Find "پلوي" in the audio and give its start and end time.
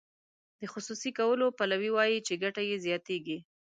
1.57-1.89